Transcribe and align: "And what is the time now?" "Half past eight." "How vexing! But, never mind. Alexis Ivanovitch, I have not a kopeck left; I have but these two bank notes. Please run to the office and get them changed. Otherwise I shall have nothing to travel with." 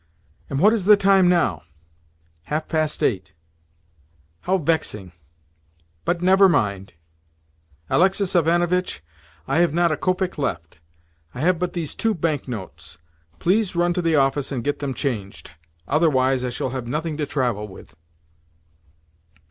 "And 0.49 0.57
what 0.59 0.73
is 0.73 0.85
the 0.85 0.97
time 0.97 1.29
now?" 1.29 1.61
"Half 2.45 2.67
past 2.67 3.03
eight." 3.03 3.33
"How 4.39 4.57
vexing! 4.57 5.11
But, 6.05 6.23
never 6.23 6.49
mind. 6.49 6.93
Alexis 7.87 8.35
Ivanovitch, 8.35 9.03
I 9.47 9.59
have 9.59 9.75
not 9.75 9.91
a 9.91 9.97
kopeck 9.97 10.39
left; 10.39 10.79
I 11.35 11.41
have 11.41 11.59
but 11.59 11.73
these 11.73 11.93
two 11.93 12.15
bank 12.15 12.47
notes. 12.47 12.97
Please 13.37 13.75
run 13.75 13.93
to 13.93 14.01
the 14.01 14.15
office 14.15 14.51
and 14.51 14.63
get 14.63 14.79
them 14.79 14.95
changed. 14.95 15.51
Otherwise 15.87 16.43
I 16.43 16.49
shall 16.49 16.69
have 16.71 16.87
nothing 16.87 17.15
to 17.17 17.27
travel 17.27 17.67
with." 17.67 17.95